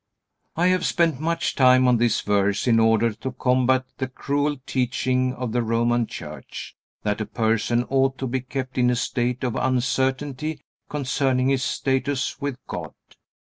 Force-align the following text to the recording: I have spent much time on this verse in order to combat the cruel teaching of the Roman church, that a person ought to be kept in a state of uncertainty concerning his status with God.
I 0.55 0.65
have 0.69 0.83
spent 0.83 1.19
much 1.19 1.53
time 1.55 1.87
on 1.87 1.97
this 1.97 2.21
verse 2.21 2.65
in 2.65 2.79
order 2.79 3.13
to 3.13 3.33
combat 3.33 3.85
the 3.99 4.07
cruel 4.07 4.57
teaching 4.65 5.35
of 5.35 5.51
the 5.51 5.61
Roman 5.61 6.07
church, 6.07 6.75
that 7.03 7.21
a 7.21 7.25
person 7.27 7.83
ought 7.87 8.17
to 8.17 8.25
be 8.25 8.39
kept 8.41 8.79
in 8.79 8.89
a 8.89 8.95
state 8.95 9.43
of 9.43 9.55
uncertainty 9.55 10.59
concerning 10.89 11.49
his 11.49 11.61
status 11.61 12.41
with 12.41 12.55
God. 12.65 12.95